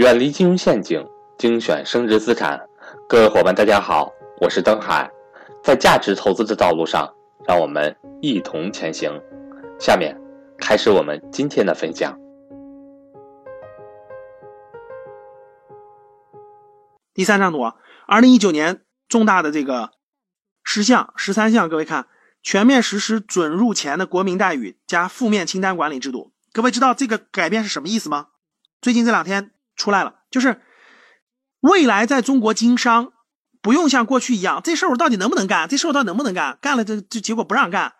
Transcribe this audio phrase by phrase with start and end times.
[0.00, 2.58] 远离金融陷阱，精选升值资产。
[3.06, 5.10] 各位伙伴，大家好，我是登海。
[5.62, 7.14] 在价值投资的道路上，
[7.46, 9.12] 让我们一同前行。
[9.78, 10.18] 下面
[10.56, 12.18] 开始我们今天的分享。
[17.12, 17.70] 第三张图，
[18.06, 19.90] 二零一九年重大的这个
[20.64, 22.06] 十项、十三项，各位看，
[22.42, 26.32] 全面实施准入前的国民待遇加负面清单管理制度。
[26.54, 28.28] 各位知道这个改变是什么意思吗？
[28.80, 29.50] 最近这两天。
[29.80, 30.60] 出来了，就是
[31.60, 33.14] 未来在中国经商，
[33.62, 35.66] 不用像过去一样，这事儿我到底能不能干？
[35.66, 36.58] 这事儿我到底能不能干？
[36.60, 37.94] 干了这这结果不让干，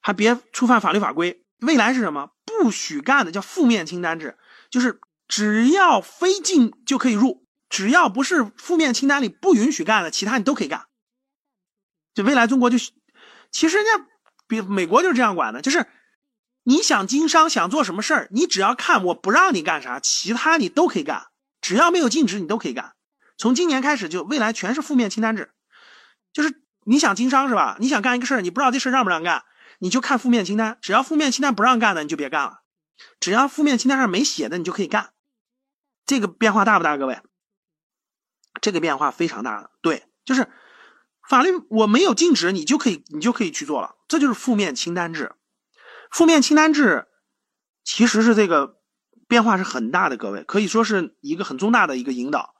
[0.00, 1.44] 还别触犯法律法规。
[1.60, 2.30] 未来是什么？
[2.46, 4.38] 不许干的叫负面清单制，
[4.70, 4.98] 就是
[5.28, 10.86] 只要非进就可以入，只要不是负面清单里不允许干的，其他你都可以干。
[12.14, 12.78] 就未来中国就，
[13.50, 14.06] 其实人家
[14.46, 15.86] 比美国就是这样管的，就是。
[16.68, 21.28] 你想经商，想做什么事儿，你只要看我不让你干啥，其他你都可以干，
[21.62, 22.92] 只要没有禁止，你都可以干。
[23.38, 25.50] 从今年开始，就未来全是负面清单制，
[26.30, 27.78] 就是你想经商是吧？
[27.80, 29.44] 你想干一个事儿，你不知道这事儿让不让干，
[29.78, 32.58] 你就看负面清单，只要负面清单不让干的，你就别干了；
[33.18, 35.14] 只要负面清单上没写的，你就可以干。
[36.04, 37.18] 这个变化大不大，各位？
[38.60, 40.46] 这个变化非常大的，对，就是
[41.26, 45.32] 法律我没有禁止，你就可以，你就可以去做了，这就是负面清单制。
[46.10, 47.06] 负面清单制
[47.84, 48.78] 其实是这个
[49.26, 52.54] 变化是很大的，各位可以说是一个很重大的一个引导，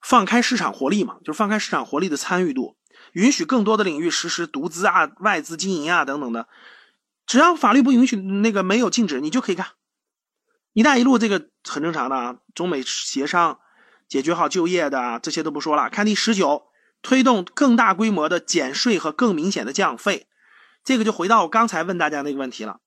[0.00, 2.76] 放开市场活力嘛，就是放开市场活力的参与度，
[3.12, 6.46] 允许更多的领域实施独资啊、外资经营啊等等的，
[7.26, 9.68] 只要法律不允许那个没有禁止，你就可以干。
[10.74, 13.60] 一带一路这个很正常的啊，中美协商
[14.08, 16.64] 解决好就业的啊这些都不说了，看第十九，
[17.02, 20.28] 推动更大规模的减税和更明显的降费。
[20.84, 22.80] 这个就回到我刚才问大家那个问题了，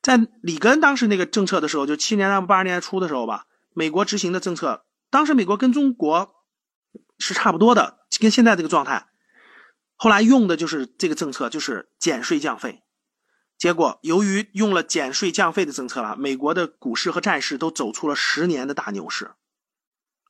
[0.00, 6.34] 在里根当时那个政策的时候，就七年代八十年代初的时候吧，美国执行的政策，当时美国跟中国
[7.18, 9.08] 是差不多的，跟现在这个状态，
[9.96, 12.82] 后来用的就是这个政策，就是减税降费。
[13.58, 19.32] 结果由于用了减税降费的政策了，美国的股市和债市都走出了十年的大牛市，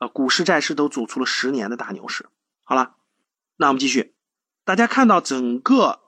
[0.01, 2.29] 呃，股市债市都走出了十年的大牛市。
[2.65, 2.97] 好了，
[3.57, 4.17] 那我们继续，
[4.65, 6.01] 大家看到整个。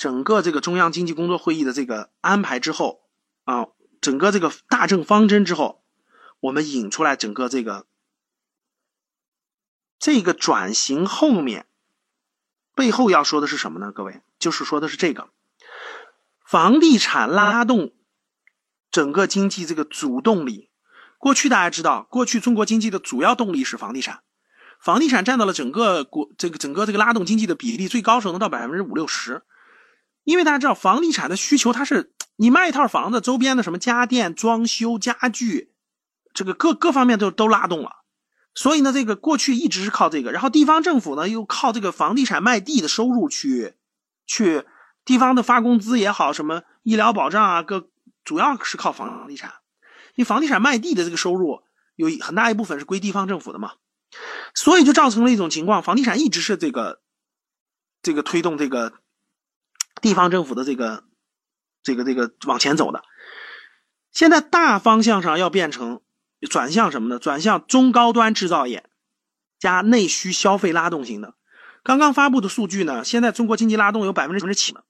[0.00, 3.02] 整个这个中央经济工作会议的这个安排之后，
[3.44, 3.66] 啊，
[4.00, 5.82] 整个这个大政方针之后，
[6.40, 7.84] 我们引出来整个这个
[9.98, 11.66] 这个转型后面
[12.74, 13.92] 背后要说的是什么呢？
[13.92, 15.28] 各位，就是说的是这个
[16.46, 17.92] 房地产拉动
[18.90, 20.70] 整个经济这个主动力。
[21.18, 24.22] 过去大家知道，过去中国经济的主要动力是房地产，
[24.80, 29.42] 房地产占到了整个国这个整个这个拉动经济的比例最高时候能到百分之五六十。
[30.30, 35.72] 因为大家知道，房地产的需求，它是你卖一套房子，周边的什么家电、装修、家具，
[36.32, 38.04] 这个各各方面都都拉动了。
[38.54, 43.74] 所以呢，这个过去一直是靠这个，然后地方政府呢又靠这个房地产卖地的收入去
[44.24, 44.64] 去
[45.04, 47.88] 地方的发工资也好，什么医疗保障啊，各
[48.22, 49.54] 主要是靠房地产。
[50.14, 51.62] 因为房地产卖地的这个收入
[51.96, 53.72] 有很大一部分是归地方政府的嘛，
[54.54, 57.00] 所以就造成了一种情况，房地产一直是这个
[58.00, 58.92] 这个推动这个。
[60.00, 61.04] 地方政府的这个、
[61.82, 63.02] 这个、这个往前走的，
[64.12, 66.00] 现在大方向上要变成
[66.48, 67.18] 转向什么呢？
[67.18, 68.88] 转向中高端制造业
[69.58, 71.34] 加内需消费拉动型的。
[71.82, 74.80] 刚刚发布的数据呢，现在中国经济拉动有百分之七呢。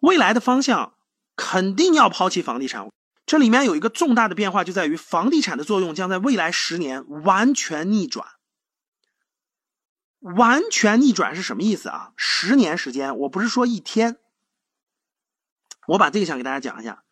[0.00, 0.94] 未来的方向
[1.36, 2.88] 肯定要抛弃房地产。
[3.26, 8.26] 这里面有一个重大的变化，就在于房地产的作用将在未来十年完全逆转。
[10.20, 12.12] 完全逆转是什么意思啊？
[12.16, 14.18] 十年时间，我不是说一天。
[15.86, 17.04] 我把这个想给大家讲一下，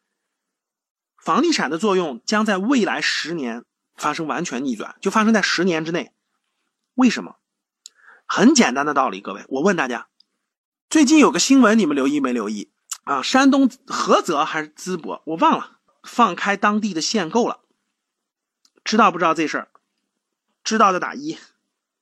[1.17, 6.13] 房地产的作用将在未来十年发生完全逆转，就发生在十年之内。
[6.95, 7.37] 为什么？
[8.27, 10.09] 很简单的道理，各位，我问大家，
[10.91, 12.71] 最近有个新闻，你们留意没留意
[13.05, 13.23] 啊？
[13.23, 17.61] 山东菏泽还是淄博，我忘了，放开当地的限购了，
[18.85, 19.69] 知道不知道这事儿？
[20.65, 21.39] 知道的打一，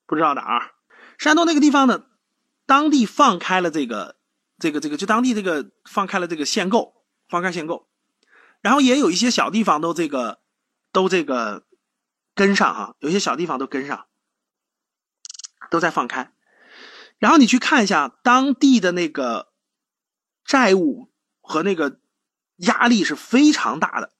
[0.06, 0.72] 不知道打二。
[1.18, 2.04] 山东那个地方呢，
[2.66, 4.16] 当地放开了这个，
[4.58, 7.88] 这个，这个，就当地这个放开了这个限购，放开限购，
[8.60, 10.40] 然后也有一些小地方都这个，
[10.92, 11.64] 都这个
[12.34, 14.06] 跟上哈，有些小地方都跟上，
[15.70, 16.32] 都在放开。
[17.18, 19.52] 然后你去看一下当地的那个
[20.44, 22.00] 债务和那个
[22.56, 24.12] 压力是非常大的，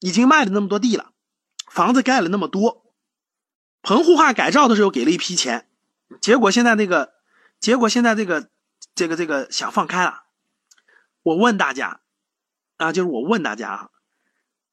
[0.00, 1.12] 已经卖了那么多地了，
[1.70, 2.92] 房子盖了那么多，
[3.82, 5.68] 棚户化改造的时候给了一批钱。
[6.20, 7.14] 结果现在这个，
[7.60, 8.50] 结果现在这个，
[8.94, 10.24] 这个这个想放开了。
[11.22, 12.00] 我问大家，
[12.76, 13.90] 啊，就是我问大家啊，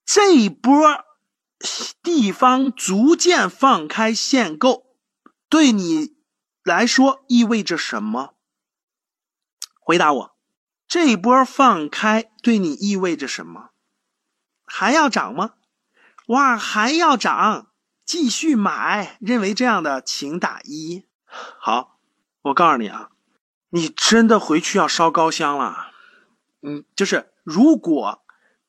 [0.06, 1.06] 这一波
[2.02, 4.98] 地方逐渐放开限购，
[5.48, 6.18] 对你
[6.64, 8.36] 来说意味着什么？
[9.80, 10.36] 回答我，
[10.88, 13.70] 这一波放开对你意味着什么？
[14.66, 15.54] 还要涨吗？
[16.28, 17.72] 哇，还要涨，
[18.06, 19.18] 继续买。
[19.20, 21.09] 认为这样的，请打一。
[21.60, 22.00] 好，
[22.42, 23.10] 我告诉你啊，
[23.70, 25.92] 你真的回去要烧高香了。
[26.62, 28.24] 嗯，就是如果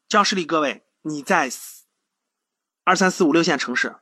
[0.08, 1.50] 教室里各位你在
[2.84, 3.96] 二三四五六线城市，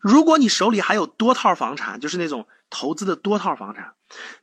[0.00, 3.94] 如果你手里还有多套房产，就是那种投资的多套房产，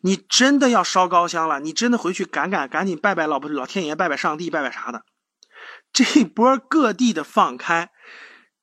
[0.02, 1.60] 你真的要烧高香了。
[1.60, 5.04] 你真的回去赶赶赶紧拜拜老婆老天爷，拜拜上帝，拜拜啥的。
[5.94, 7.92] 这波各地的放开。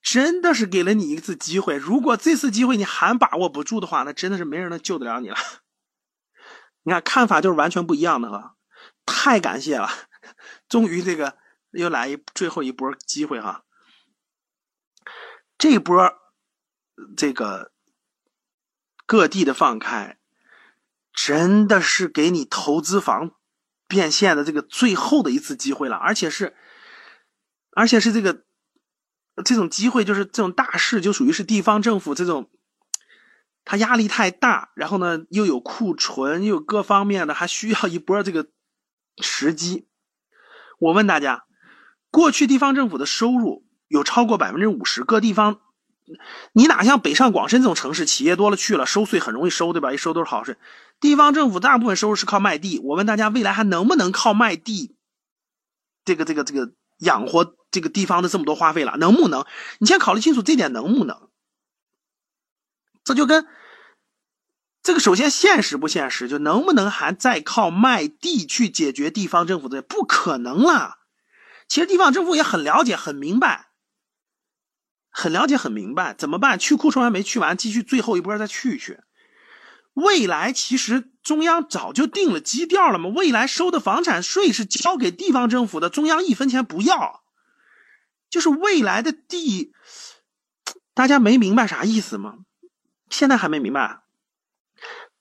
[0.01, 5.37] 真的是给了你一次机会，如果这次机会你还把握不住的话，那真的是没人能救得了你了。
[6.85, 8.55] 你看看法就是完全不一样的哈，
[9.05, 9.91] 太感谢了，
[10.69, 11.37] 终于这个
[11.73, 13.65] 又来一最后一波机会哈。
[15.59, 16.15] 这波
[17.17, 17.73] 这个
[19.05, 20.19] 各地的放开，
[21.13, 23.33] 真的是给你投资房
[23.87, 26.57] 变现的这个最后的一次机会了，而且是
[27.73, 28.47] 而且是这个。
[29.45, 32.51] 这种机会就是这种大事，就属于是地方政府这种，
[33.65, 38.49] 他压力太大，然后呢又有库存，又有各方面的，还需要一波这个
[39.23, 39.87] 时机。
[40.79, 41.45] 我问大家，
[42.11, 45.61] 过去地方政府的收入有超过百分之五十，各地方，
[46.53, 49.93] 你哪像北上广深这种城市，企业多了去了，收税很容易收，对吧？
[49.93, 50.59] 一收都是好事。
[51.01, 52.81] 地方政府大部分收入是靠卖地。
[52.81, 54.97] 我问大家，未来还能不能靠卖地？
[56.05, 56.73] 这个这个这个。
[57.01, 59.45] 养活这个地方的这么多花费了，能不能？
[59.79, 61.29] 你先考虑清楚这点能不能？
[63.05, 63.47] 这就跟
[64.83, 69.83] 这个首先现实不现实，就能不能还再靠卖地去解决地方政府的？
[69.83, 70.99] 不可能了。
[71.69, 73.69] 其实地方政府也很了解、很明白，
[75.11, 76.59] 很了解、很明白怎么办？
[76.59, 79.01] 去库存还没去完，继续最后一波再去去。
[79.93, 87.23] 未来其实中央早就定了基调了嘛，未来收的房产税是交给地方政府的，中央一分钱不要。
[88.31, 89.73] 就是未来的地，
[90.95, 92.35] 大家没明白啥意思吗？
[93.11, 94.03] 现在还没明白。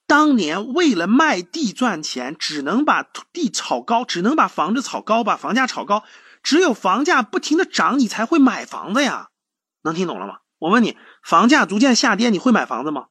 [0.06, 6.04] 当年为了卖地赚钱，只能把地炒高，只能把房子炒高，把房价炒高。
[6.42, 9.28] 只有房价不停的涨，你才会买房子呀。
[9.82, 10.38] 能听懂了吗？
[10.58, 13.06] 我问你，房价逐渐下跌，你会买房子吗？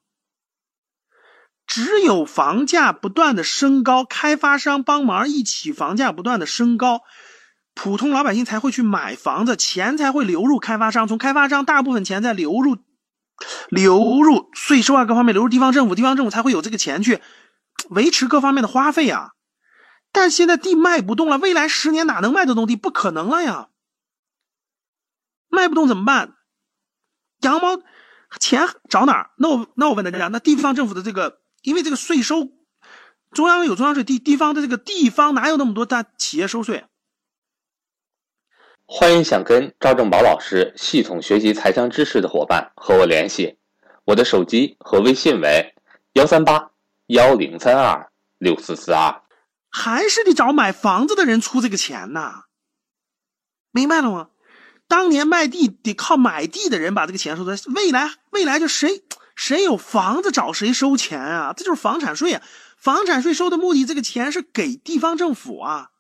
[1.67, 7.01] 只有房价不断的升高，开发商帮忙一起，房价不断的升高，
[7.77, 12.77] 普通老百姓才会去买房子，钱才会流入开发商，从开发商大部分钱再流入，
[13.69, 17.21] 流入税收啊各方面流入地方政府，地方政府才会有这个钱去
[17.89, 19.31] 维持各方面的花费啊。
[20.11, 22.75] 但现在地卖不动了，未来十年哪能卖得动地？
[22.75, 23.67] 不可能了呀！
[25.49, 26.33] 卖不动怎么办？
[27.41, 27.79] 羊毛
[28.39, 29.29] 钱找哪儿？
[29.37, 31.39] 那我那我问大家，那地方政府的这个。
[31.63, 32.51] 因为这个税收，
[33.31, 36.85] 中央有中央税，地地方的这个地方哪有那么多大企业收税？
[38.89, 43.57] 欢迎想跟赵正宝老师系统学习财商知识的伙伴和我联系，
[44.05, 45.75] 我的手机和微信为
[46.13, 46.71] 幺三八
[47.07, 49.21] 幺零三二六四四二。
[49.69, 52.45] 还是得找买房子的人出这个钱呐，
[53.71, 54.29] 明白了吗？
[54.87, 59.03] 当年卖地得靠买地的人把这个钱收的，未来未来就谁？
[59.35, 61.53] 谁有房子找谁收钱啊？
[61.55, 62.41] 这就是房产税啊！
[62.77, 65.91] 房产税收的目的，这个钱是给地方政府啊。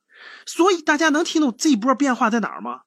[0.47, 2.81] 所以大家能听懂这一波变化在哪儿吗？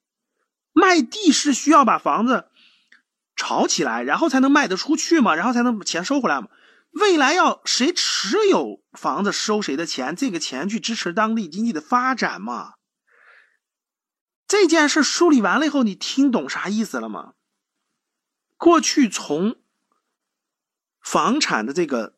[0.73, 2.49] 卖地是需要把房子
[3.37, 6.49] 炒起来，然后才能卖得出去嘛，然后才能把钱收回来嘛。
[6.90, 12.75] 未来要谁持有房子收谁的钱，这个钱去支持当地经济的发展嘛。
[14.49, 17.35] 这件事梳理完了以后，你听懂啥意思了吗？
[18.57, 19.57] 过去从。
[21.02, 22.14] 房产的这个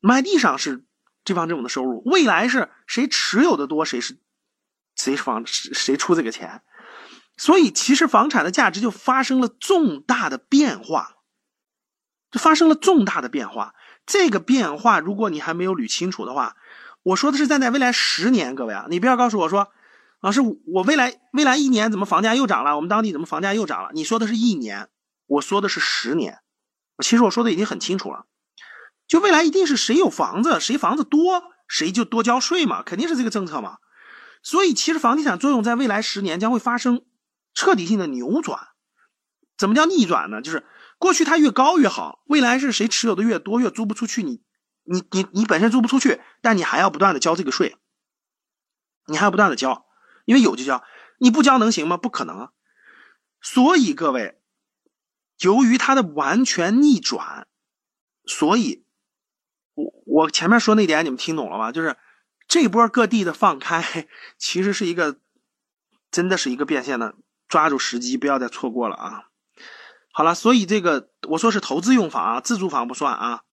[0.00, 0.84] 卖地上是
[1.24, 4.18] 地方政府的收入，未来是谁持有的多，谁是
[4.96, 6.62] 谁房谁出这个钱，
[7.36, 11.16] 所以其实房产的价值就发生了重大的变化，
[12.30, 13.74] 就发生了重大的变化。
[14.06, 16.56] 这个变化，如果你还没有捋清楚的话，
[17.02, 19.68] 我说的是站在未来十年，各位啊，你不要告诉我说，
[20.20, 23.90] 老师，我未来未来一年怎么房价又涨了，我们当地怎么房价又涨了？
[23.94, 24.88] 你说的是一年，
[25.26, 26.40] 我说的是十年。
[27.02, 28.26] 其实我说的已经很清楚了，
[29.10, 33.78] 就未来一定是谁有房子，谁房子多，谁就多交税嘛，肯定是这个政策嘛。
[34.40, 37.04] 所以其实房地产作用在未来十年将会发生
[37.52, 38.68] 彻底性的扭转。
[39.58, 40.40] 怎么叫逆转呢？
[40.40, 40.64] 就是
[40.96, 44.44] 过去它越高越好，未来是谁持有的越多，越租不出去，你
[44.84, 47.76] 你你你本身租不出去，但你还要不断的交这个税，
[49.06, 49.86] 你还要不断的交，
[50.24, 50.84] 因为有就交，
[51.18, 51.96] 你不交能行吗？
[51.96, 52.50] 不可能。
[53.40, 54.40] 所以各位，
[55.40, 57.48] 由于它的完全逆转，
[58.24, 58.84] 所以，
[60.10, 61.70] 我前面说那点你们听懂了吗？
[61.70, 61.96] 就是
[62.48, 65.16] 这波各地的放开， 其实是一个，
[66.10, 67.14] 真的是一个变现的，
[67.48, 69.24] 抓住时机，不要再错过了啊！
[70.12, 73.44] 好了，所以这个我说是投资用房啊，自住房不算啊。